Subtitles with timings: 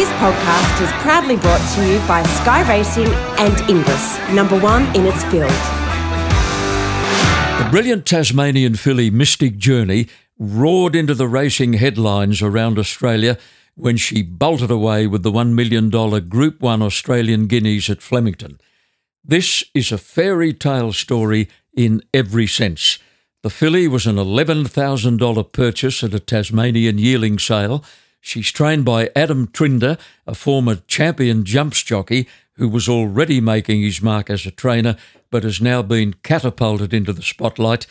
[0.00, 5.04] This podcast is proudly brought to you by Sky Racing and Inglis, number one in
[5.04, 5.50] its field.
[7.60, 10.08] The brilliant Tasmanian filly Mystic Journey
[10.38, 13.36] roared into the racing headlines around Australia
[13.74, 18.58] when she bolted away with the $1 million Group 1 Australian Guineas at Flemington.
[19.22, 22.98] This is a fairy tale story in every sense.
[23.42, 27.84] The filly was an $11,000 purchase at a Tasmanian yearling sale.
[28.20, 34.02] She's trained by Adam Trinder, a former champion jumps jockey who was already making his
[34.02, 34.96] mark as a trainer
[35.30, 37.86] but has now been catapulted into the spotlight.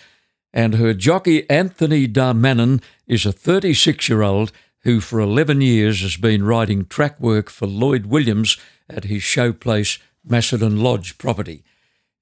[0.53, 4.51] And her jockey Anthony Darmanin is a 36 year old
[4.83, 8.57] who for 11 years has been riding track work for Lloyd Williams
[8.89, 11.63] at his showplace Macedon Lodge property.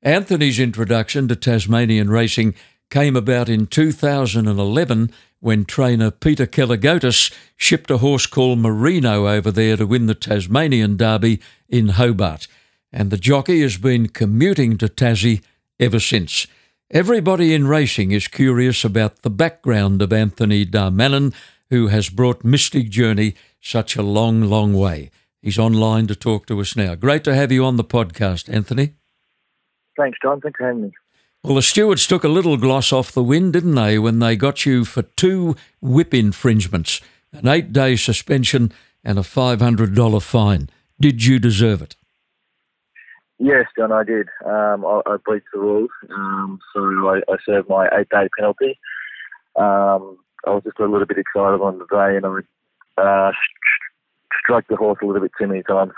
[0.01, 2.55] Anthony's introduction to Tasmanian racing
[2.89, 9.77] came about in 2011 when trainer Peter Gelagotis shipped a horse called Merino over there
[9.77, 11.39] to win the Tasmanian Derby
[11.69, 12.47] in Hobart.
[12.91, 15.43] And the jockey has been commuting to Tassie
[15.79, 16.47] ever since.
[16.89, 21.33] Everybody in racing is curious about the background of Anthony Darmanin,
[21.69, 25.11] who has brought Mystic Journey such a long, long way.
[25.41, 26.95] He's online to talk to us now.
[26.95, 28.93] Great to have you on the podcast, Anthony.
[29.97, 30.39] Thanks, John.
[30.39, 30.91] Thanks for having me.
[31.43, 34.65] Well, the stewards took a little gloss off the wind, didn't they, when they got
[34.65, 36.99] you for two whip infringements,
[37.31, 38.71] an eight day suspension,
[39.03, 40.69] and a $500 fine.
[40.99, 41.95] Did you deserve it?
[43.39, 44.27] Yes, John, I did.
[44.45, 48.79] Um, I, I, breached the rules, um, so I, I, served my eight day penalty.
[49.55, 53.31] Um, I was just a little bit excited on the day, and I uh,
[54.41, 55.91] struck the horse a little bit too many times.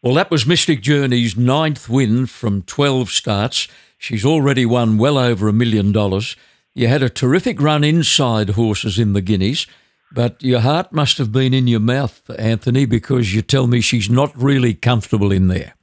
[0.00, 3.66] Well, that was Mystic Journey's ninth win from 12 starts.
[3.98, 6.36] She's already won well over a million dollars.
[6.72, 9.66] You had a terrific run inside horses in the Guineas,
[10.12, 14.08] but your heart must have been in your mouth, Anthony, because you tell me she's
[14.08, 15.74] not really comfortable in there.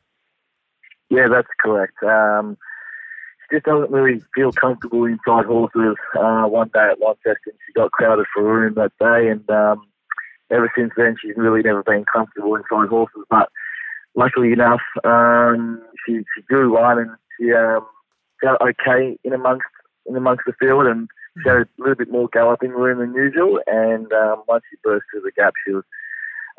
[1.09, 2.01] Yeah, that's correct.
[2.01, 2.57] Um,
[3.49, 5.97] she just doesn't really feel comfortable inside horses.
[6.17, 9.81] Uh, one day at Launceston, she got crowded for room that day, and um,
[10.49, 13.25] ever since then, she's really never been comfortable inside horses.
[13.29, 13.49] But
[14.15, 17.85] luckily enough, um, she, she drew one and she um,
[18.41, 19.65] felt okay in amongst
[20.07, 21.07] in amongst the field and
[21.41, 23.59] she had a little bit more galloping room than usual.
[23.67, 25.83] And um, once she burst through the gap, she was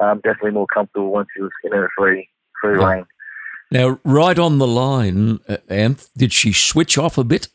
[0.01, 2.29] um, definitely more comfortable once she was in her free
[2.61, 2.89] free yeah.
[2.89, 3.07] lane.
[3.71, 7.49] Now, right on the line, uh, Anth, did she switch off a bit?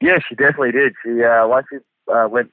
[0.00, 0.94] Yeah, she definitely did.
[1.02, 1.78] She uh, once she
[2.12, 2.52] uh, went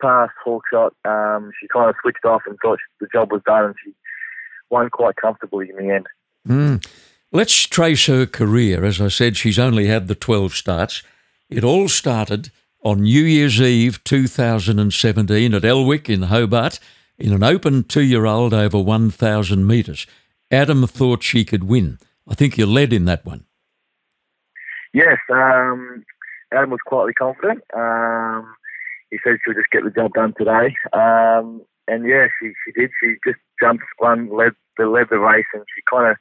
[0.00, 3.74] past Hawkshot, um, she kind of switched off and thought the job was done, and
[3.84, 3.92] she
[4.72, 6.06] won quite comfortably in the end.
[6.48, 6.86] Mm.
[7.30, 8.84] Let's trace her career.
[8.84, 11.02] As I said, she's only had the 12 starts.
[11.48, 12.50] It all started
[12.82, 16.80] on New Year's Eve 2017 at Elwick in Hobart
[17.18, 20.06] in an open two year old over 1,000 metres.
[20.50, 21.98] Adam thought she could win.
[22.28, 23.44] I think you led in that one.
[24.92, 26.04] Yes, um,
[26.52, 27.62] Adam was quietly confident.
[27.74, 28.54] Um,
[29.10, 30.74] he said she'll just get the job done today.
[30.92, 32.90] Um, and yeah, she, she did.
[33.02, 36.16] She just jumped, one, led the led the race, and she kind of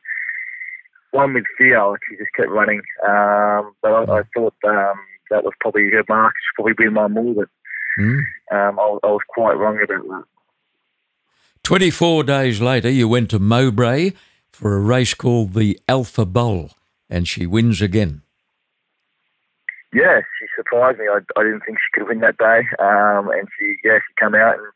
[1.13, 1.85] won with fear.
[1.85, 2.81] Like she just kept running.
[3.03, 6.33] Um, but I, I thought um, that was probably her mark.
[6.35, 7.49] She's probably been my move, but
[7.99, 8.19] mm.
[8.51, 10.23] um, I, I, was quite wrong about that.
[11.63, 14.11] 24 days later, you went to Mowbray
[14.51, 16.71] for a race called the Alpha Bowl,
[17.09, 18.23] and she wins again.
[19.93, 21.05] Yeah, she surprised me.
[21.09, 24.35] I, I didn't think she could win that day, um, and she yeah she came
[24.35, 24.67] out and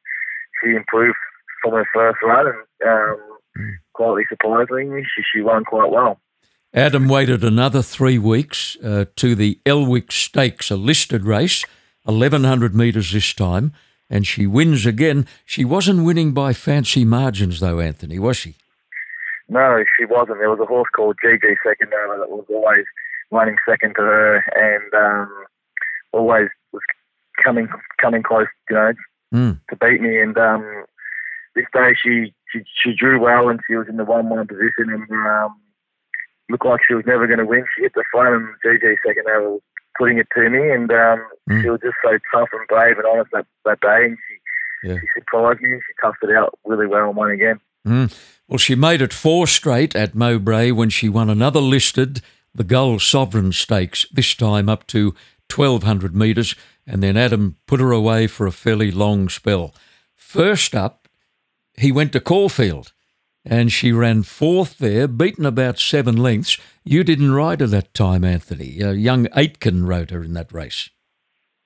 [0.64, 1.18] she improved
[1.62, 3.20] from her first run, and um,
[3.58, 3.72] mm.
[3.94, 6.20] quietly surprisingly, she, she won quite well.
[6.74, 11.64] Adam waited another three weeks uh, to the Elwick Stakes, a listed race,
[12.04, 13.72] 1100 metres this time,
[14.10, 15.26] and she wins again.
[15.46, 18.56] She wasn't winning by fancy margins, though, Anthony, was she?
[19.48, 20.40] No, she wasn't.
[20.40, 22.86] There was a horse called GG Secondova that was always
[23.32, 25.46] running second to her and um,
[26.12, 26.82] always was
[27.44, 27.68] coming
[28.02, 28.94] coming close, you know,
[29.34, 29.60] mm.
[29.70, 30.20] to beat me.
[30.20, 30.86] And um,
[31.56, 34.90] this day she, she she drew well and she was in the one one position
[34.90, 35.56] and um,
[36.50, 37.66] looked like she was never going to win.
[37.76, 39.58] She hit the front, and GG second over
[39.98, 41.62] putting it to me, and um, mm.
[41.62, 44.06] she was just so tough and brave and honest that, that day.
[44.06, 45.00] And she, yeah.
[45.00, 45.70] she surprised me.
[45.70, 47.60] She toughed it out really well and won again.
[47.88, 48.16] Mm.
[48.48, 52.22] Well, she made it four straight at Mowbray when she won another listed,
[52.54, 55.16] the Gold Sovereign Stakes, this time up to
[55.54, 56.56] 1200 metres,
[56.88, 59.74] and then Adam put her away for a fairly long spell.
[60.16, 61.08] First up,
[61.78, 62.92] he went to Caulfield
[63.44, 66.58] and she ran fourth there, beaten about seven lengths.
[66.84, 68.82] You didn't ride her that time, Anthony.
[68.82, 70.90] Uh, young Aitken rode her in that race.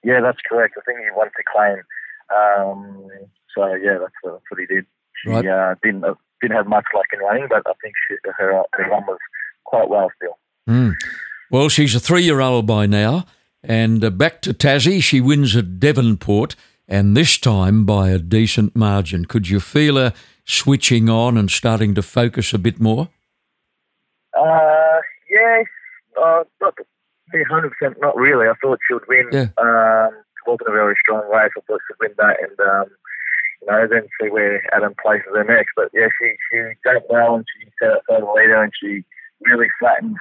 [0.03, 0.75] Yeah, that's correct.
[0.77, 1.77] I think he wanted to claim.
[2.35, 3.07] Um,
[3.55, 4.85] so, yeah, that's, uh, that's what he did.
[5.23, 5.45] She Right.
[5.47, 8.89] uh, didn't uh, didn't have much luck in running, but I think she, her her
[8.89, 9.17] run was
[9.65, 10.37] quite well still.
[10.69, 10.93] Mm.
[11.51, 13.25] Well, she's a three year old by now.
[13.63, 16.55] And uh, back to Tassie, she wins at Devonport,
[16.87, 19.25] and this time by a decent margin.
[19.25, 20.13] Could you feel her
[20.45, 23.09] switching on and starting to focus a bit more?
[24.37, 25.65] Uh, yes,
[26.21, 26.75] uh, not
[27.49, 27.97] hundred percent.
[28.01, 28.47] Not really.
[28.47, 29.29] I thought she would win.
[29.31, 29.49] Yeah.
[29.57, 31.51] Um, it wasn't a very strong race.
[31.55, 32.85] I thought she'd win that, and um,
[33.61, 35.73] you know, then see where Adam places her next.
[35.75, 39.03] But yeah, she she did well, and she set up for the leader, and she
[39.41, 40.17] really flattened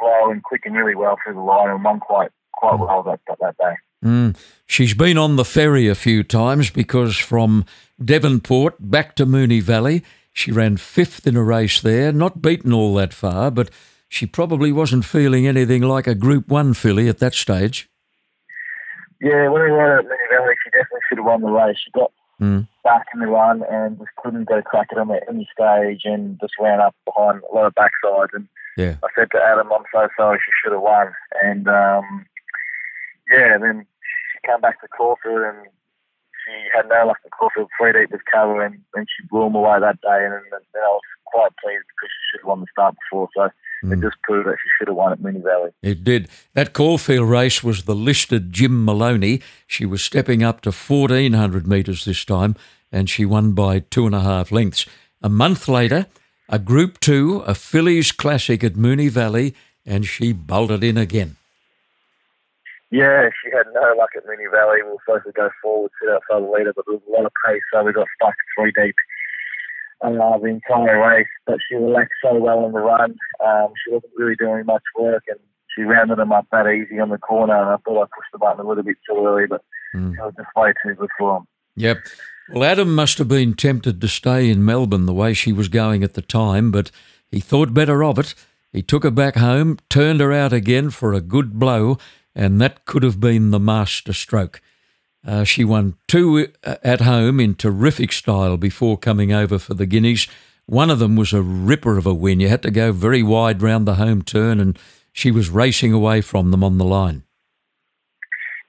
[0.00, 3.20] low and quick and really well through the line, and won quite quite well that
[3.28, 3.74] that, that day.
[4.04, 4.36] Mm.
[4.66, 7.64] She's been on the ferry a few times because from
[8.04, 12.94] Devonport back to Moonee Valley, she ran fifth in a race there, not beaten all
[12.94, 13.70] that far, but
[14.08, 17.88] she probably wasn't feeling anything like a Group 1 filly at that stage.
[19.20, 21.76] Yeah, when we were at Moonee Valley, she definitely should have won the race.
[21.84, 22.68] She got Mm.
[22.84, 26.38] back in the run and just couldn't go crack it on at any stage and
[26.40, 28.32] just ran up behind a lot of backsides.
[28.32, 28.46] And
[28.76, 28.94] Yeah.
[29.02, 31.12] I said to Adam, I'm so sorry, she should have won.
[31.42, 32.26] And um,
[33.30, 33.86] yeah, then
[34.32, 35.66] she came back to Caulfield and
[36.48, 39.54] she had no luck at Caulfield, three deep with cover, and then she blew them
[39.54, 40.24] away that day.
[40.24, 43.28] And then, then I was quite pleased because she should have won the start before.
[43.36, 43.52] So it
[43.82, 44.02] hmm.
[44.02, 45.70] just proved that she should have won at Moonee Valley.
[45.82, 46.28] It did.
[46.54, 49.40] That Caulfield race was the listed Jim Moloney.
[49.66, 52.56] She was stepping up to 1,400 metres this time,
[52.90, 54.86] and she won by two and a half lengths.
[55.22, 56.06] A month later,
[56.48, 59.54] a Group 2, a Fillies Classic at Moonee Valley,
[59.84, 61.37] and she bolted in again.
[62.90, 64.82] Yeah, she had no luck at Moonee Valley.
[64.82, 67.26] We were supposed to go forward, sit outside the leader, but there was a lot
[67.26, 68.94] of pace, so we got stuck three deep
[70.02, 71.26] uh, the entire race.
[71.46, 73.16] But she relaxed so well on the run.
[73.44, 75.38] Um, she wasn't really doing much work, and
[75.74, 77.54] she rounded them up that easy on the corner.
[77.60, 79.62] And I thought I pushed the button a little bit too early, but
[79.94, 80.14] Mm.
[80.14, 81.46] she was just way too good for them.
[81.76, 81.98] Yep.
[82.50, 86.02] Well, Adam must have been tempted to stay in Melbourne the way she was going
[86.04, 86.90] at the time, but
[87.30, 88.34] he thought better of it.
[88.70, 91.96] He took her back home, turned her out again for a good blow,
[92.34, 94.60] and that could have been the master stroke.
[95.26, 99.86] Uh, she won two uh, at home in terrific style before coming over for the
[99.86, 100.28] Guineas.
[100.66, 102.40] One of them was a ripper of a win.
[102.40, 104.78] You had to go very wide round the home turn, and
[105.12, 107.24] she was racing away from them on the line.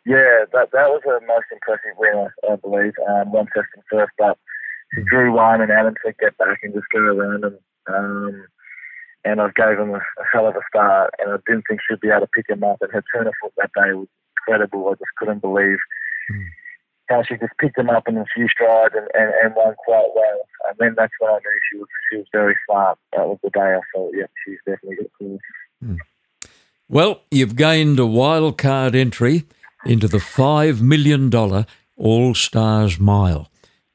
[0.06, 2.94] Yeah, that that was her most impressive win, I, I believe.
[3.08, 4.40] Um, one second first up,
[4.96, 8.48] she drew one, and Adam said get back and just go around and um,
[9.26, 12.00] and I gave him a, a hell of a start, and I didn't think she'd
[12.00, 12.78] be able to pick him up.
[12.82, 14.08] And her turn of foot that day was
[14.38, 14.88] incredible.
[14.88, 15.78] I just couldn't believe
[17.10, 20.10] how she just picked him up in a few strides and, and, and won quite
[20.16, 20.42] well.
[20.70, 22.98] And then that's when I knew she was she was very smart.
[23.16, 25.40] That was the day I thought, yeah, she's definitely got cool.
[26.88, 29.46] Well, you've gained a wild card entry
[29.86, 31.32] into the $5 million
[31.96, 33.50] All Stars Mile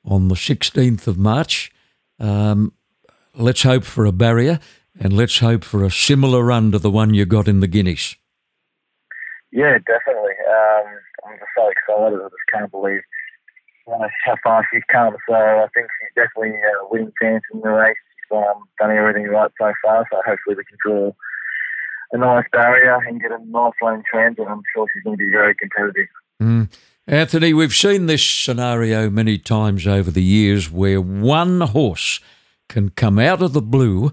[0.05, 1.73] on the 16th of March.
[2.19, 2.73] Um,
[3.35, 4.61] let's hope for a barrier
[4.99, 8.17] and let's hope for a similar run to the one you got in the Guineas.
[9.53, 10.35] Yeah, definitely.
[10.49, 10.87] Um,
[11.27, 12.19] I'm just so excited.
[12.19, 13.03] I just can't believe
[13.87, 15.17] uh, how far she's come.
[15.29, 17.95] So I think she's definitely a winning chance in the race.
[17.95, 20.07] She's um, done everything right so far.
[20.11, 21.13] So hopefully we can draw
[22.13, 24.47] a nice barrier and get a nice lane transit.
[24.49, 26.09] I'm sure she's going to be very competitive.
[26.43, 26.69] Mm.
[27.07, 32.21] Anthony, we've seen this scenario many times over the years where one horse
[32.69, 34.11] can come out of the blue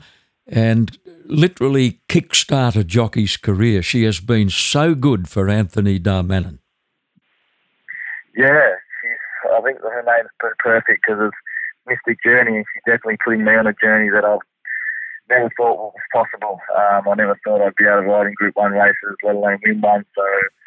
[0.48, 3.82] and literally kickstart a jockey's career.
[3.82, 6.60] She has been so good for Anthony Darmanin.
[8.36, 9.52] Yeah, she's.
[9.52, 11.38] I think her name's per- perfect because it's
[11.88, 14.40] Mystic Journey, and she's definitely putting me on a journey that I've
[15.30, 16.60] never thought was possible.
[16.76, 19.60] Um, I never thought I'd be able to ride in Group One races, let alone
[19.66, 20.06] win one.
[20.16, 20.24] So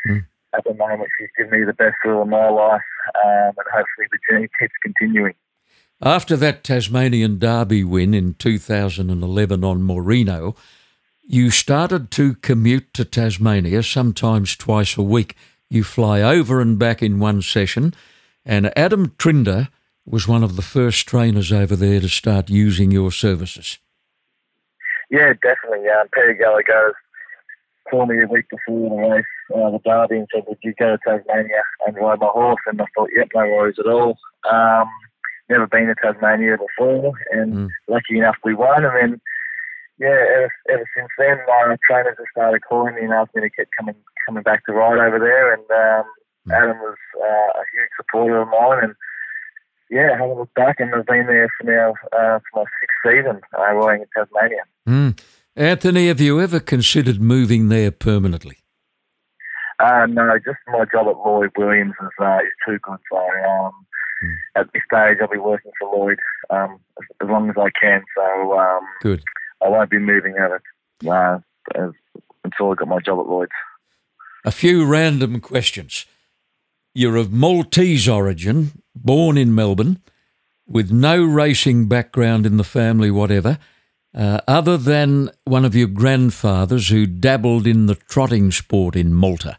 [0.07, 0.27] Mm.
[0.57, 2.83] at the moment, she's given me the best thrill of my life,
[3.25, 5.35] um, and hopefully the journey keeps continuing.
[6.05, 10.55] After that Tasmanian Derby win in 2011 on Moreno,
[11.27, 15.35] you started to commute to Tasmania sometimes twice a week.
[15.71, 17.95] You fly over and back in one session,
[18.45, 19.69] and Adam Trinder
[20.05, 23.79] was one of the first trainers over there to start using your services.
[25.11, 25.89] Yeah, definitely.
[25.89, 26.93] Um, Peter Gelagotis
[27.91, 30.97] called me a week before the race, uh, the Derby, and said, "Would you go
[30.97, 34.19] to Tasmania and ride my horse?" And I thought, "Yep, no worries at all."
[34.51, 34.91] Um,
[35.49, 37.69] never been to Tasmania before, and Mm.
[37.89, 38.85] lucky enough we won.
[38.85, 39.21] And then,
[39.99, 43.51] yeah, ever, ever since then, my trainers have started calling me and asked me to
[43.51, 43.97] keep coming
[44.27, 45.53] coming back to ride over there.
[45.53, 46.07] And um,
[46.51, 48.95] Adam was uh, a huge supporter of mine, and
[49.91, 52.97] yeah, I haven't looked back, and I've been there for now uh, for my sixth
[53.05, 54.63] season uh, riding in Tasmania.
[54.89, 55.21] Mm.
[55.57, 58.59] Anthony, have you ever considered moving there permanently?
[59.79, 62.99] Uh, no, just my job at Lloyd Williams is, uh, is too good.
[63.11, 63.73] So um,
[64.25, 64.35] mm.
[64.57, 66.19] at this stage, I'll be working for Lloyd
[66.51, 68.03] um, as, as, long as I can.
[68.17, 69.23] So um, good.
[69.63, 71.89] I won't be moving out of, uh,
[72.45, 73.53] until I got my job at Lloyd's.
[74.45, 76.07] A few random questions.
[76.95, 80.01] You're of Maltese origin, born in Melbourne,
[80.67, 83.59] with no racing background in the family, whatever.
[84.15, 89.59] Uh, other than one of your grandfathers who dabbled in the trotting sport in Malta.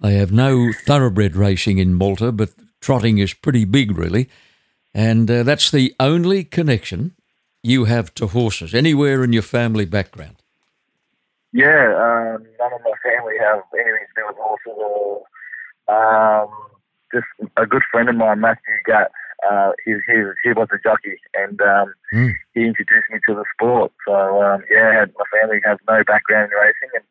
[0.00, 4.28] They have no thoroughbred racing in Malta, but trotting is pretty big, really.
[4.92, 7.14] And uh, that's the only connection
[7.62, 10.36] you have to horses, anywhere in your family background.
[11.52, 15.22] Yeah, um, none of my family have anything to do with horses or
[15.90, 16.48] um,
[17.12, 19.10] just a good friend of mine, Matthew Gatt,
[19.48, 22.32] uh, he, he, he was a jockey and um, mm.
[22.54, 23.92] he introduced me to the sport.
[24.06, 27.04] So, um, yeah, my family has no background in racing and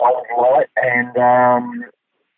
[0.00, 1.84] I was light and um,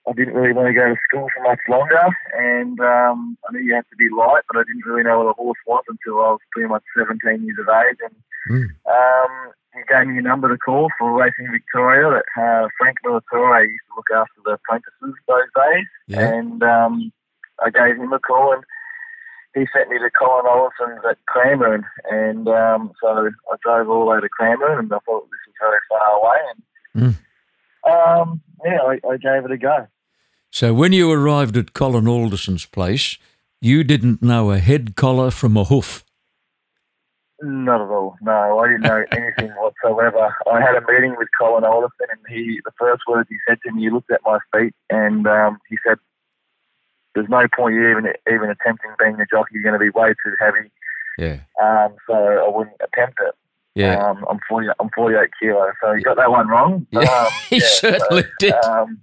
[0.09, 2.09] I didn't really want to go to school for much longer.
[2.33, 5.31] And um, I knew you had to be light, but I didn't really know what
[5.31, 7.99] a horse was until I was pretty much 17 years of age.
[8.01, 8.17] And
[8.49, 8.69] mm.
[8.89, 12.09] um, he gave me a number to call for Racing Victoria.
[12.11, 16.35] That uh, Frank Militore used to look after the apprentices those days, yeah.
[16.35, 17.13] and um,
[17.63, 18.65] I gave him a call, and
[19.55, 24.11] he sent me to Colin Alderson's at Cranbourne, and um, so I drove all the
[24.11, 28.21] way to Cranbourne, and I thought this was very far away, and mm.
[28.21, 29.87] um, yeah, I, I, gave it a go.
[30.51, 33.19] So when you arrived at Colin Alderson's place,
[33.61, 36.05] you didn't know a head collar from a hoof.
[37.41, 38.17] Not at all.
[38.21, 40.35] No, I didn't know anything whatsoever.
[40.51, 43.73] I had a meeting with Colin Alderson, and he the first words he said to
[43.73, 45.99] me, he looked at my feet, and um, he said,
[47.15, 49.55] there's no point you even even attempting being a jockey.
[49.55, 50.71] You're going to be way too heavy.
[51.19, 51.41] Yeah.
[51.61, 53.35] Um, so I wouldn't attempt it.
[53.75, 54.05] Yeah.
[54.05, 54.69] Um, I'm 40.
[54.81, 56.87] I'm 48 kilos, so you got that one wrong.
[56.91, 58.55] Yeah, um, he yeah, certainly so, did.
[58.65, 59.01] Um,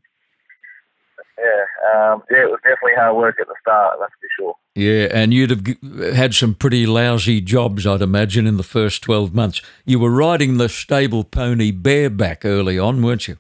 [1.38, 3.98] yeah, um, yeah, it was definitely hard work at the start.
[4.00, 4.56] That's for sure.
[4.76, 9.34] Yeah, and you'd have had some pretty lousy jobs, I'd imagine, in the first 12
[9.34, 9.62] months.
[9.86, 13.38] You were riding the stable pony bareback early on, weren't you?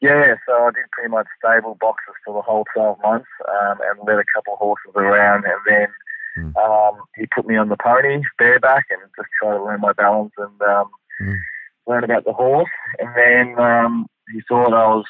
[0.00, 4.06] Yeah, so I did pretty much stable boxes for the whole 12 months um, and
[4.06, 5.44] led a couple of horses around.
[5.44, 5.88] And then
[6.38, 6.56] mm.
[6.56, 10.32] um, he put me on the pony bareback and just try to learn my balance
[10.36, 11.38] and um, mm.
[11.86, 12.70] learn about the horse.
[12.98, 15.06] And then um, he saw that I was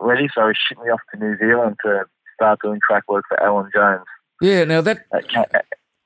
[0.00, 3.42] ready, so he shipped me off to New Zealand to start doing track work for
[3.42, 4.04] Alan Jones.
[4.40, 5.06] Yeah, now that.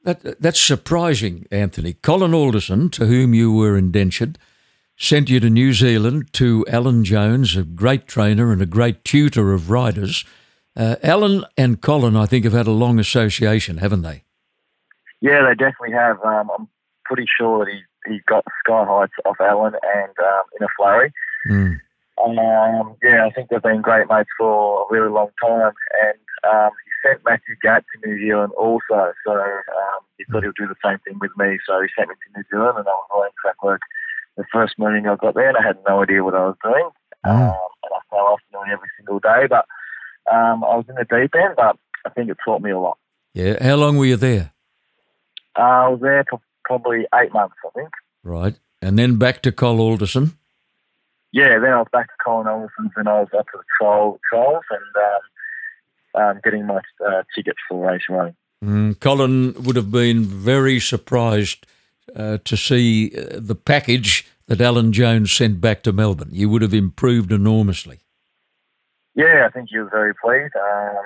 [0.02, 1.92] That, that's surprising, Anthony.
[1.92, 4.38] Colin Alderson, to whom you were indentured,
[4.96, 9.52] sent you to New Zealand to Alan Jones, a great trainer and a great tutor
[9.52, 10.24] of riders.
[10.74, 14.24] Uh, Alan and Colin, I think, have had a long association, haven't they?
[15.20, 16.18] Yeah, they definitely have.
[16.24, 16.68] Um, I'm
[17.04, 17.80] pretty sure that he,
[18.10, 21.12] he got Sky Heights off Alan and um, in a flurry.
[21.50, 21.78] Mm.
[22.24, 25.72] Um, yeah, I think they've been great mates for a really long time.
[26.02, 29.12] And um, he sent Matthew Gatt to New Zealand also.
[29.24, 31.58] So um, he thought he would do the same thing with me.
[31.66, 33.80] So he sent me to New Zealand and I was learning track work
[34.40, 36.88] the first morning I got there, and I had no idea what I was doing.
[37.26, 37.30] Mm.
[37.30, 39.66] Um, and I fell off doing every single day, but
[40.32, 41.54] um, I was in the deep end.
[41.56, 42.98] But I think it taught me a lot.
[43.34, 43.62] Yeah.
[43.62, 44.52] How long were you there?
[45.58, 47.90] Uh, I was there for probably eight months, I think.
[48.22, 50.32] Right, and then back to Col Alderson.
[51.32, 54.18] Yeah, then I was back to Colin Alderson's, and I was up to the trial,
[54.30, 58.34] trials and um, um, getting my uh, tickets for race running.
[58.64, 61.66] Mm, Colin would have been very surprised
[62.14, 66.30] uh, to see uh, the package that Alan Jones sent back to Melbourne.
[66.32, 68.00] You would have improved enormously.
[69.14, 70.54] Yeah, I think he was very pleased.
[70.56, 70.96] Um,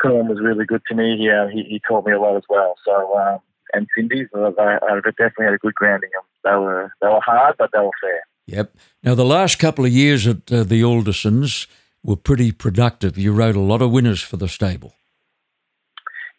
[0.00, 1.16] Colin was really good to me.
[1.18, 2.76] Yeah, he, he taught me a lot as well.
[2.84, 3.40] So, um,
[3.72, 6.10] and Cindy's, uh, they, they definitely had a good grounding.
[6.44, 8.22] They were they were hard, but they were fair.
[8.50, 8.76] Yep.
[9.04, 11.66] Now, the last couple of years at uh, the Aldersons
[12.02, 13.16] were pretty productive.
[13.16, 14.94] You rode a lot of winners for the stable.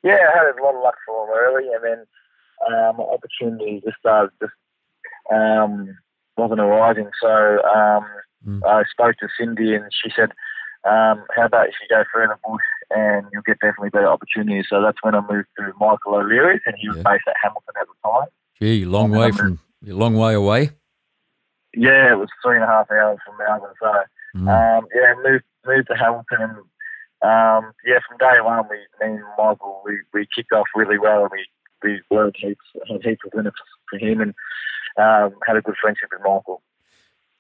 [0.04, 2.06] Yeah, I had a lot of luck for them early, and then
[2.68, 4.54] um, opportunity just started just
[5.34, 5.98] um,
[6.38, 7.10] wasn't arising.
[7.22, 8.06] So um,
[8.46, 8.62] mm.
[8.68, 10.32] I spoke to Cindy and she said,
[10.84, 14.66] um, "How about if you go in the bush and you'll get definitely better opportunities."
[14.70, 17.04] So that's when I moved to Michael O'Leary's, and he was yeah.
[17.04, 18.28] based at Hamilton at the time.
[18.60, 20.72] Gee, long way from a long way away.
[21.74, 23.76] Yeah, it was three and a half hours from Melbourne.
[23.80, 23.92] So
[24.36, 24.48] mm.
[24.48, 26.58] um, yeah, moved moved to Hamilton and
[27.22, 31.24] um, yeah, from day one, we, me and Michael, we, we kicked off really well.
[31.24, 31.46] And we
[31.84, 33.54] we learned heaps, had heaps of winners
[33.90, 34.34] for him, and
[34.98, 36.62] um, had a good friendship with Michael.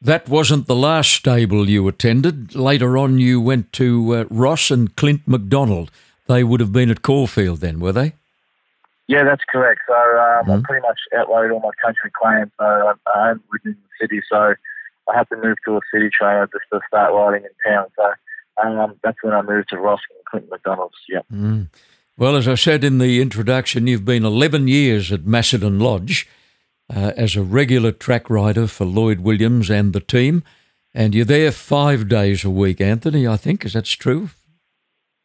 [0.02, 2.56] That wasn't the last stable you attended.
[2.56, 5.92] Later on, you went to uh, Ross and Clint McDonald.
[6.28, 8.14] They would have been at Caulfield then, were they?
[9.12, 9.82] Yeah, that's correct.
[9.90, 10.52] So um, mm-hmm.
[10.52, 12.50] I pretty much outlawed all my country claims.
[12.58, 14.54] So I, I am within the city, so
[15.10, 17.88] I had to move to a city trainer just to start riding in town.
[17.98, 20.96] So um, that's when I moved to Ross and Clint McDonald's.
[21.10, 21.24] Yeah.
[21.30, 21.68] Mm.
[22.18, 26.26] Well, as I said in the introduction, you've been 11 years at Macedon Lodge
[26.90, 30.42] uh, as a regular track rider for Lloyd Williams and the team,
[30.94, 33.66] and you're there five days a week, Anthony, I think.
[33.66, 34.30] Is that true?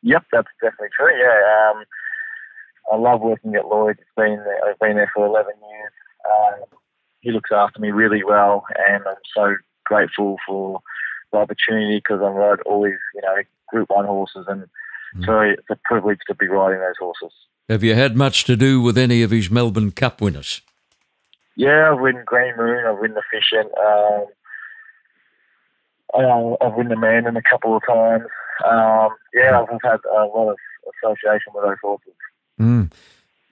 [0.03, 1.71] Yep, that's definitely true, yeah.
[1.71, 1.85] Um,
[2.93, 3.99] I love working at Lloyd.
[3.99, 5.93] It's been I've been there for 11 years.
[6.25, 6.79] Um,
[7.21, 10.81] he looks after me really well, and I'm so grateful for
[11.33, 13.37] the opportunity because I'm ride always, you know,
[13.69, 14.63] Group One horses, and
[15.17, 15.27] mm.
[15.27, 17.33] so it's a privilege to be riding those horses.
[17.69, 20.61] Have you had much to do with any of his Melbourne Cup winners?
[21.57, 24.27] Yeah, I've ridden Green Moon, I've ridden Efficient, um,
[26.15, 28.27] uh, I've ridden Almandin a couple of times.
[28.65, 30.57] Um, yeah, I've had a lot of
[31.03, 32.13] association with those horses.
[32.61, 32.93] Mm.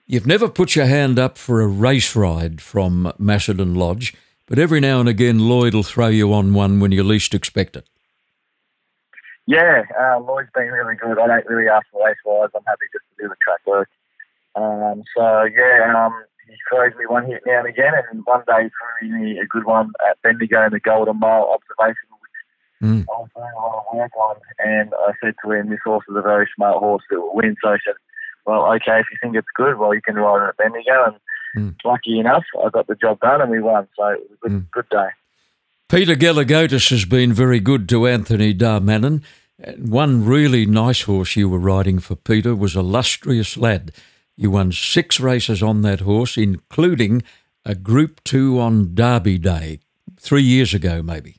[0.07, 4.13] You've never put your hand up for a race ride from Macedon Lodge,
[4.45, 7.75] but every now and again Lloyd will throw you on one when you least expect
[7.75, 7.87] it.
[9.47, 11.19] Yeah, uh, Lloyd's been really good.
[11.19, 12.53] I don't really ask for race rides.
[12.55, 13.89] I'm happy just to do the track work.
[14.55, 16.13] Um, so yeah, um,
[16.47, 19.65] he throws me one hit now and again, and one day threw me a good
[19.65, 22.31] one at Bendigo in the Golden Mile observation, which
[22.81, 23.05] mm.
[23.09, 24.35] I was doing a lot of work on.
[24.59, 27.55] And I said to him, "This horse is a very smart horse that will win."
[27.61, 27.95] So I said,
[28.45, 31.17] well, okay, if you think it's good, well, you can ride it at Bendigo.
[31.55, 31.75] And mm.
[31.83, 33.87] lucky enough, I got the job done and we won.
[33.97, 34.71] So it was a good, mm.
[34.71, 35.07] good day.
[35.87, 39.23] Peter Gelagotis has been very good to Anthony Darmanin.
[39.59, 43.91] And one really nice horse you were riding for Peter was Illustrious Lad.
[44.35, 47.23] You won six races on that horse, including
[47.63, 49.79] a Group 2 on Derby Day,
[50.19, 51.37] three years ago, maybe.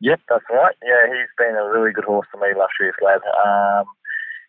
[0.00, 0.74] Yep, that's right.
[0.82, 3.20] Yeah, he's been a really good horse to me, Illustrious Lad.
[3.44, 3.86] Um,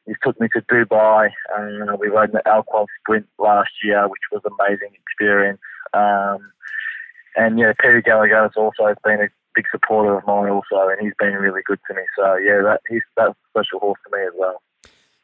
[0.06, 4.22] he took me to Dubai and we rode the Al Quoz Sprint last year, which
[4.32, 5.60] was an amazing experience.
[5.94, 6.52] Um,
[7.36, 11.14] and yeah, Peter Gelagotis has also been a big supporter of mine also, and he's
[11.20, 12.02] been really good to me.
[12.18, 14.62] So yeah, that he's that's a special horse to me as well.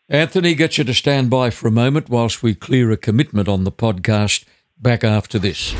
[0.09, 3.63] Anthony, get you to stand by for a moment whilst we clear a commitment on
[3.63, 4.43] the podcast.
[4.77, 5.73] Back after this.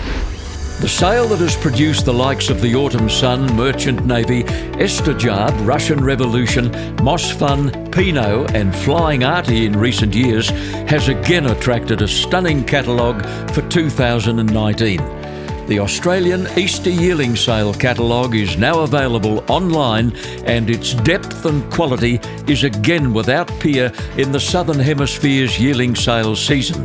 [0.80, 4.44] The sale that has produced the likes of the Autumn Sun, Merchant Navy,
[4.80, 10.50] Estijaab, Russian Revolution, Mossfun, Pinot, and Flying Artie in recent years
[10.90, 15.22] has again attracted a stunning catalogue for 2019.
[15.68, 20.14] The Australian Easter Yearling Sale catalogue is now available online,
[20.46, 26.36] and its depth and quality is again without peer in the Southern Hemisphere's yearling sale
[26.36, 26.84] season.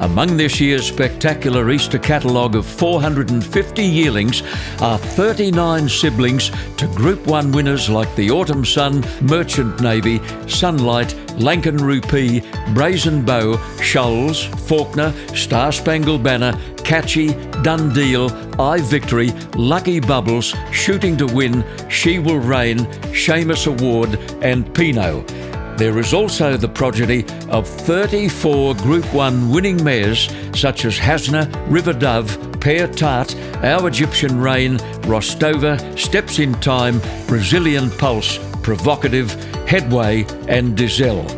[0.00, 4.42] Among this year's spectacular Easter catalogue of 450 yearlings
[4.82, 11.80] are 39 siblings to Group 1 winners like the Autumn Sun, Merchant Navy, Sunlight, Lankan
[11.80, 12.42] Rupee,
[12.74, 16.52] Brazen Beau, Shoals, Faulkner, Star Spangled Banner,
[16.84, 17.32] Catchy,
[17.62, 18.30] Done Deal,
[18.60, 22.80] I Victory, Lucky Bubbles, Shooting to Win, She Will Reign,
[23.12, 25.45] Shamus Award, and Pinot.
[25.76, 31.92] There is also the progeny of 34 Group 1 winning mares such as Hasna, River
[31.92, 39.34] Dove, Pear Tart, Our Egyptian Rain, Rostova, Steps in Time, Brazilian Pulse, Provocative,
[39.68, 41.28] Headway, and Dizelle.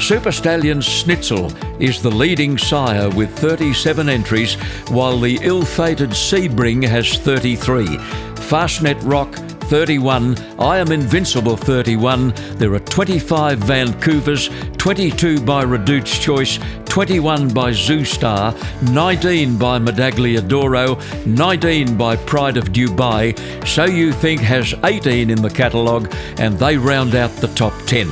[0.00, 4.54] Super Stallion Snitzel is the leading sire with 37 entries,
[4.88, 7.84] while the ill fated Sebring has 33.
[8.48, 16.60] Fastnet Rock 31, I Am Invincible 31, there are 25 Vancouvers, 22 by Redoute's Choice,
[16.84, 18.54] 21 by Zoustar,
[18.92, 25.42] 19 by Medaglia D'Oro, 19 by Pride of Dubai, So You Think has 18 in
[25.42, 28.08] the catalogue, and they round out the top 10.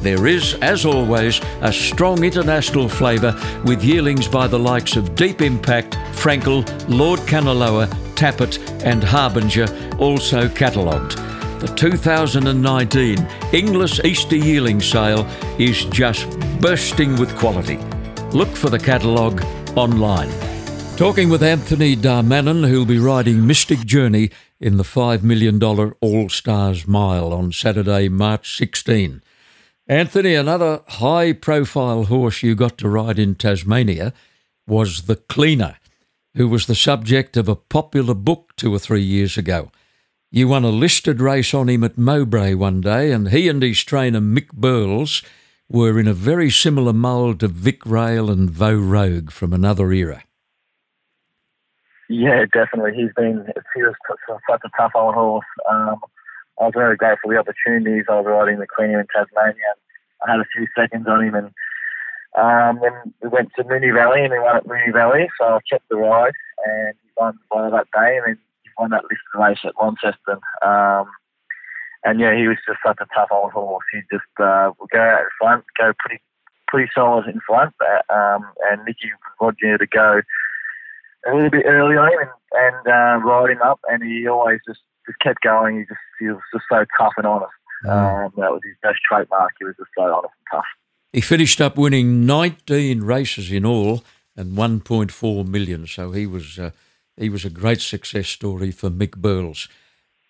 [0.00, 5.42] There is, as always, a strong international flavour with yearlings by the likes of Deep
[5.42, 9.66] Impact, Frankel, Lord Kanaloa, Tapit, and Harbinger,
[9.98, 11.23] also catalogued.
[11.64, 15.26] The 2019 Inglis Easter Yearling Sale
[15.58, 17.78] is just bursting with quality.
[18.32, 19.42] Look for the catalogue
[19.74, 20.30] online.
[20.98, 24.28] Talking with Anthony Darmanin, who'll be riding Mystic Journey
[24.60, 29.22] in the $5 million All Stars Mile on Saturday, March 16.
[29.88, 34.12] Anthony, another high profile horse you got to ride in Tasmania
[34.66, 35.78] was the Cleaner
[36.36, 39.70] who was the subject of a popular book two or three years ago.
[40.34, 43.84] You won a listed race on him at Mowbray one day, and he and his
[43.84, 45.24] trainer Mick Burles
[45.68, 50.24] were in a very similar mould to Vic Rail and Vo Rogue from another era.
[52.08, 52.94] Yeah, definitely.
[52.96, 53.94] He's been he was
[54.50, 55.46] such a tough old horse.
[55.70, 56.00] Um,
[56.60, 58.06] I was very grateful for the opportunities.
[58.10, 59.54] I was riding the Queen in Tasmania.
[60.26, 61.46] I had a few seconds on him, and
[62.34, 65.58] um, then we went to Moonee Valley and we won at Moonee Valley, so I
[65.70, 66.34] kept the ride
[66.66, 68.38] and he won by that day and then
[68.78, 70.40] won that lift race at Launceston.
[70.62, 71.10] Um,
[72.04, 73.84] and yeah, he was just such a tough old horse.
[73.92, 76.22] He just uh, would go out in front, go pretty
[76.68, 77.74] pretty solid in front,
[78.12, 80.20] um, and Nicky wanted to go
[81.26, 85.40] a little bit earlier and, and uh, riding up, and he always just, just kept
[85.42, 85.78] going.
[85.78, 87.52] He just he was just so tough and honest.
[87.86, 89.52] Um, that was his best trademark.
[89.58, 90.64] He was just so honest and tough.
[91.12, 94.02] He finished up winning 19 races in all
[94.36, 95.86] and 1.4 million.
[95.86, 96.70] So he was uh,
[97.16, 99.68] he was a great success story for Mick Burles.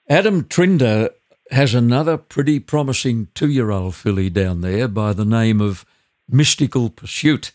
[0.08, 1.10] Adam Trinder
[1.50, 5.84] has another pretty promising two-year-old filly down there by the name of
[6.28, 7.52] Mystical Pursuit.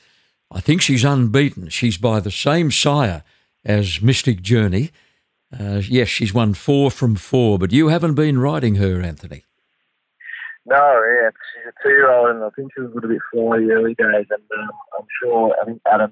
[0.52, 1.70] I think she's unbeaten.
[1.70, 3.24] She's by the same sire
[3.64, 4.92] as Mystic Journey.
[5.52, 9.44] Uh, yes, she's won four from four, but you haven't been riding her, Anthony.
[10.66, 13.96] No, yeah, she's a two-year-old, and I think she was a little bit fly early
[13.96, 16.12] days, and um, I'm sure I think Adam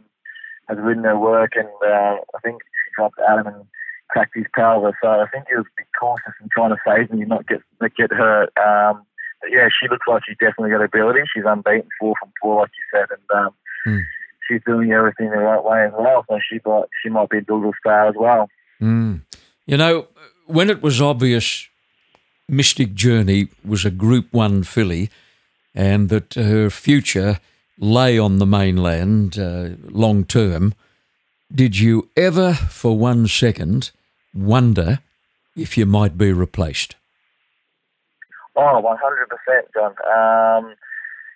[0.67, 2.61] has ridden her work, and uh, I think
[2.97, 3.65] dropped Adam and
[4.09, 4.95] cracked his pelvis.
[5.01, 7.47] So I think he was a bit cautious and trying to save me and not
[7.47, 7.61] get
[7.95, 8.51] get hurt.
[8.57, 9.05] Um,
[9.41, 11.21] but yeah, she looks like she's definitely got ability.
[11.33, 13.53] She's unbeaten, four from four, like you said, and um,
[13.85, 14.01] mm.
[14.47, 16.25] she's doing everything the right way as well.
[16.29, 18.49] So she might she might be a Douglas star as well.
[18.81, 19.21] Mm.
[19.65, 20.07] You know,
[20.47, 21.67] when it was obvious
[22.49, 25.09] Mystic Journey was a Group One filly,
[25.75, 27.39] and that her future
[27.77, 30.73] lay on the mainland uh, long term.
[31.53, 33.91] Did you ever, for one second,
[34.33, 34.99] wonder
[35.55, 36.95] if you might be replaced?
[38.55, 39.91] Oh, 100%, John.
[39.91, 40.75] Um,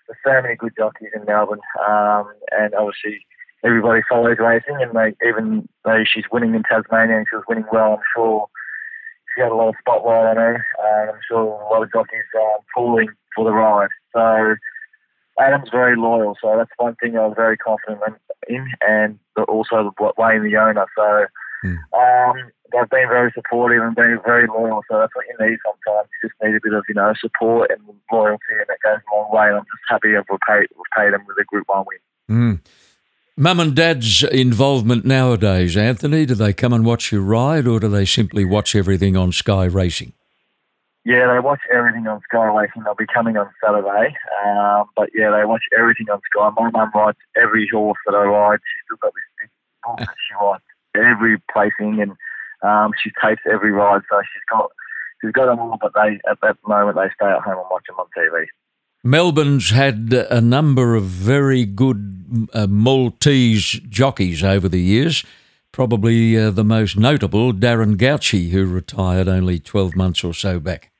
[0.07, 3.25] there's so many good jockeys in Melbourne, um, and obviously
[3.63, 7.65] everybody follows racing, and they, even though she's winning in Tasmania and she was winning
[7.71, 8.47] well, I'm sure
[9.33, 12.25] she had a lot of spotlight on her, and I'm sure a lot of jockeys
[12.35, 13.89] um, pulling for the ride.
[14.13, 14.55] So
[15.41, 18.01] Adam's very loyal, so that's one thing I was very confident
[18.47, 20.85] in, and also Wayne the owner.
[20.95, 21.25] So
[21.65, 21.77] mm.
[21.97, 24.81] um, they've been very supportive and been very loyal.
[24.89, 26.09] So that's what you need sometimes.
[26.21, 29.15] You just need a bit of you know support and loyalty, and it goes a
[29.15, 29.47] long way.
[29.47, 31.99] And I'm just happy I've repaid, repaid them with a Group One win.
[32.29, 32.59] Mm.
[33.37, 37.87] Mum and Dad's involvement nowadays, Anthony, do they come and watch you ride or do
[37.87, 40.13] they simply watch everything on Sky Racing?
[41.03, 42.83] Yeah, they watch everything on Sky Racing.
[42.83, 44.15] They'll be coming on Saturday.
[44.45, 46.49] Um, but yeah, they watch everything on Sky.
[46.55, 48.59] My mum rides every horse that I ride.
[48.61, 49.49] She's still got this big
[49.83, 50.63] book that she rides
[50.95, 52.11] every placing and
[52.61, 54.01] um, she tapes every ride.
[54.09, 54.69] So she's got
[55.21, 57.85] she's got them all, but they at that moment they stay at home and watch
[57.87, 58.45] them on TV.
[59.03, 65.25] Melbourne's had a number of very good uh, Maltese jockeys over the years.
[65.71, 70.90] Probably uh, the most notable, Darren Gauci, who retired only 12 months or so back.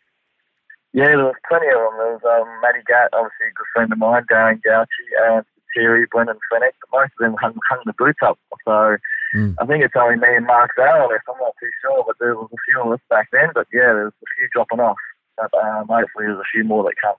[0.93, 1.95] Yeah, there was plenty of them.
[1.97, 6.05] There was um, Matty Gatt, obviously a good friend of mine, Darren Gauci, and Thierry,
[6.11, 6.75] Brendan Fenech.
[6.91, 8.37] Most of them hung, hung the boots up.
[8.65, 8.97] So
[9.35, 9.55] mm.
[9.59, 11.23] I think it's only me and Mark Zahra left.
[11.29, 13.49] I'm not too sure, but there was a few of us back then.
[13.53, 14.99] But yeah, there's a few dropping off.
[15.37, 17.15] But um, hopefully there's a few more that come.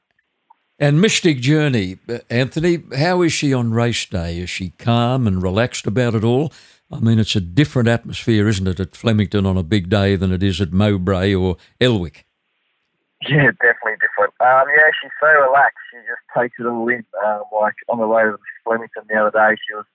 [0.78, 4.38] And Mystic Journey, uh, Anthony, how is she on race day?
[4.38, 6.52] Is she calm and relaxed about it all?
[6.90, 10.30] I mean, it's a different atmosphere, isn't it, at Flemington on a big day than
[10.30, 12.26] it is at Mowbray or Elwick?
[13.28, 14.34] Yeah, definitely different.
[14.40, 15.78] Um, yeah, she's so relaxed.
[15.90, 17.04] She just takes it all in.
[17.24, 19.86] Um, like on the way to Flemington the other day, she was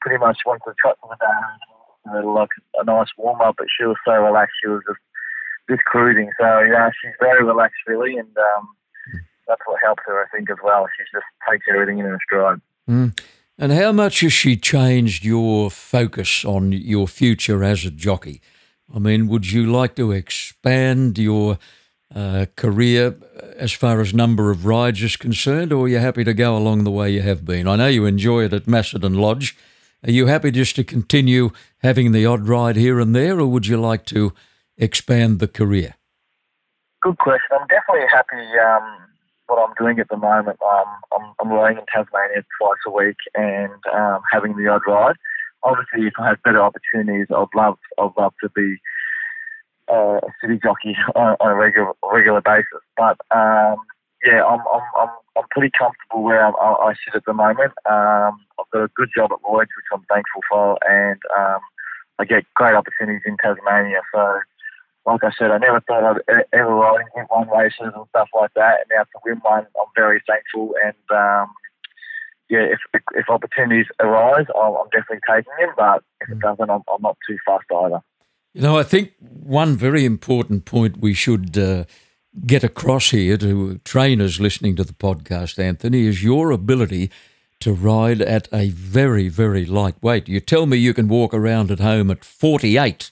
[0.00, 3.84] pretty much wanted to trot to the day, like a nice warm up, but she
[3.84, 4.54] was so relaxed.
[4.62, 5.00] She was just
[5.68, 6.30] just cruising.
[6.38, 8.68] So yeah, she's very relaxed, really, and um,
[9.48, 10.86] that's what helps her, I think, as well.
[10.96, 12.60] She just takes everything in her stride.
[12.88, 13.18] Mm.
[13.58, 18.42] And how much has she changed your focus on your future as a jockey?
[18.94, 21.58] I mean, would you like to expand your
[22.14, 23.16] uh, career
[23.56, 26.84] as far as number of rides is concerned, or are you happy to go along
[26.84, 27.66] the way you have been?
[27.66, 29.56] I know you enjoy it at Macedon Lodge.
[30.06, 33.66] Are you happy just to continue having the odd ride here and there, or would
[33.66, 34.32] you like to
[34.76, 35.94] expand the career?
[37.02, 37.58] Good question.
[37.58, 38.98] I'm definitely happy um,
[39.46, 40.58] what I'm doing at the moment.
[40.62, 45.16] Um, I'm, I'm riding in Tasmania twice a week and um, having the odd ride.
[45.62, 48.76] Obviously, if I had better opportunities, I'd love I'd love to be
[49.90, 52.82] uh, a city jockey on, on, a regular regular basis.
[52.96, 53.76] But um,
[54.24, 57.72] yeah, I'm, I'm I'm I'm pretty comfortable where I, I sit at the moment.
[57.88, 61.60] Um, I've got a good job at Lloyd's, which I'm thankful for, and um,
[62.18, 64.00] I get great opportunities in Tasmania.
[64.14, 64.40] So
[65.06, 68.50] like I said, I never thought I'd ever ride Group One races and stuff like
[68.54, 68.80] that.
[68.80, 70.74] And now to win one, I'm very thankful.
[70.84, 71.54] And um,
[72.50, 72.80] yeah, if
[73.14, 75.74] if opportunities arise, I'm, I'm definitely taking them.
[75.76, 76.40] But if it mm.
[76.40, 78.00] doesn't, I'm, I'm not too fast either.
[78.56, 81.84] You know, I think one very important point we should uh,
[82.46, 87.10] get across here to trainers listening to the podcast, Anthony, is your ability
[87.60, 90.26] to ride at a very, very light weight.
[90.26, 93.10] You tell me you can walk around at home at 48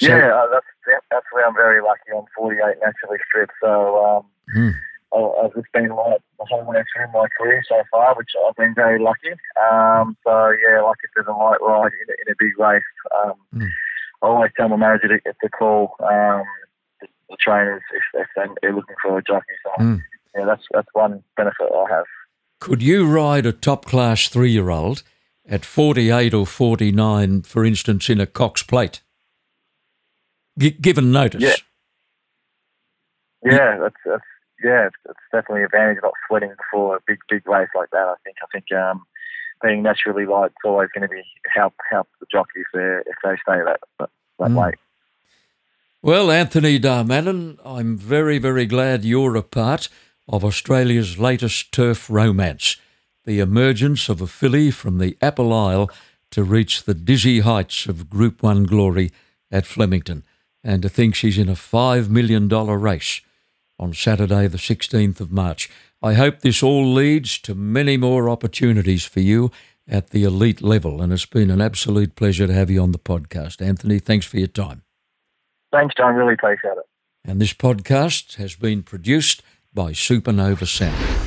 [0.00, 0.66] so, yeah, uh, that's
[1.10, 2.10] that's where I'm very lucky.
[2.16, 4.70] I'm 48 naturally stripped, so um, hmm.
[5.14, 8.74] I've just been like the whole way through my career so far, which I've been
[8.74, 9.36] very lucky.
[9.70, 12.82] Um, so yeah, like if there's a light ride in a, in a big race,
[13.14, 13.68] um, mm.
[14.22, 16.44] I always tell my manager to, to call um,
[17.00, 19.54] the, the, trainers if, if they're looking for a jockey.
[19.64, 20.00] So mm.
[20.36, 22.04] yeah, that's that's one benefit I have.
[22.60, 25.02] Could you ride a top class three year old
[25.48, 29.00] at 48 or 49, for instance, in a Cox plate?
[30.58, 31.42] G- given notice.
[31.42, 31.54] Yeah.
[33.42, 34.22] Yeah, that's, that's
[34.62, 38.06] yeah, it's, it's definitely an advantage not sweating before a big big race like that.
[38.08, 39.04] I think I think um,
[39.62, 43.34] being naturally light is always going to be help help the jockeys there if they
[43.42, 44.60] stay that that, that mm.
[44.60, 44.72] way.
[46.02, 49.88] Well, Anthony Darmanin, I'm very very glad you're a part
[50.28, 52.76] of Australia's latest turf romance,
[53.24, 55.90] the emergence of a filly from the Apple Isle
[56.30, 59.10] to reach the dizzy heights of Group One glory
[59.50, 60.22] at Flemington,
[60.62, 63.20] and to think she's in a five million dollar race
[63.78, 65.70] on Saturday, the 16th of March.
[66.02, 69.50] I hope this all leads to many more opportunities for you
[69.86, 72.98] at the elite level, and it's been an absolute pleasure to have you on the
[72.98, 73.60] podcast.
[73.60, 74.82] Anthony, thanks for your time.
[75.72, 76.14] Thanks, John.
[76.14, 76.86] Really appreciate it.
[77.24, 79.42] And this podcast has been produced
[79.74, 81.19] by Supernova Sound.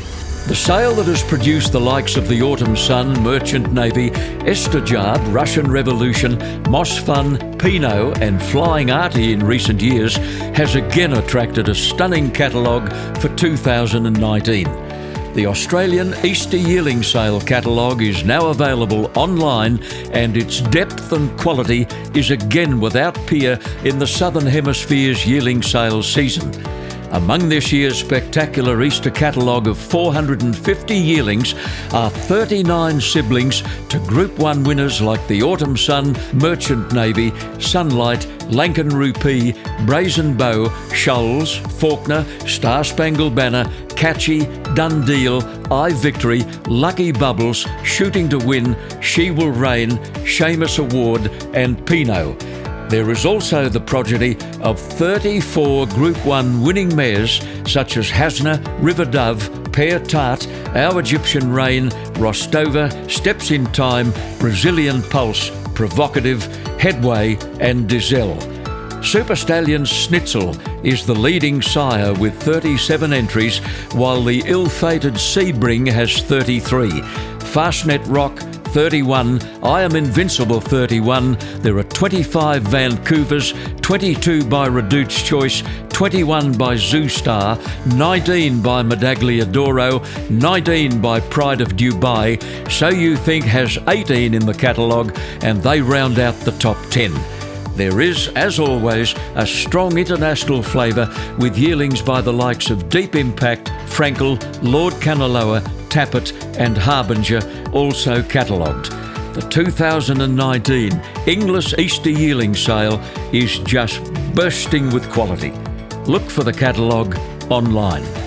[0.48, 5.72] The sale that has produced the likes of the Autumn Sun, Merchant Navy, Estijaab, Russian
[5.72, 10.18] Revolution, Mossfun, Pinot, and Flying Artie in recent years
[10.58, 14.66] has again attracted a stunning catalogue for 2019.
[15.34, 21.88] The Australian Easter Yearling Sale catalogue is now available online, and its depth and quality
[22.14, 26.52] is again without peer in the Southern Hemisphere's yearling sale season.
[27.14, 31.54] Among this year's spectacular Easter catalogue of 450 yearlings
[31.94, 38.92] are 39 siblings to Group 1 winners like the Autumn Sun, Merchant Navy, Sunlight, Lankan
[38.92, 39.54] Rupee,
[39.86, 48.28] Brazen Beau, Shoals, Faulkner, Star Spangled Banner, Catchy, Done Deal, I Victory, Lucky Bubbles, Shooting
[48.30, 49.92] to Win, She Will Reign,
[50.26, 52.63] Shamus Award, and Pinot.
[52.94, 59.04] There is also the progeny of 34 Group 1 winning mares such as Hasna, River
[59.04, 61.90] Dove, Pear Tart, Our Egyptian Rain,
[62.22, 66.46] Rostova, Steps in Time, Brazilian Pulse, Provocative,
[66.80, 68.40] Headway, and Dizelle.
[69.04, 70.54] Super Stallion Snitzel
[70.86, 73.58] is the leading sire with 37 entries,
[73.94, 76.92] while the ill fated Sebring has 33.
[77.40, 78.40] Fastnet Rock,
[78.74, 86.74] 31, I Am Invincible 31, there are 25 Vancouvers, 22 by Redoute's Choice, 21 by
[86.74, 87.60] Zoustar,
[87.96, 94.44] 19 by Medaglia D'Oro, 19 by Pride of Dubai, So You Think has 18 in
[94.44, 97.14] the catalogue, and they round out the top 10.
[97.76, 103.14] There is, as always, a strong international flavour with yearlings by the likes of Deep
[103.14, 105.62] Impact, Frankel, Lord Kanaloa,
[105.94, 107.40] Tapit, and Harbinger
[107.72, 108.92] also catalogued.
[109.36, 110.92] The 2019
[111.28, 113.00] Inglis Easter Yearling Sale
[113.32, 115.52] is just bursting with quality.
[116.08, 117.16] Look for the catalogue
[117.52, 118.23] online.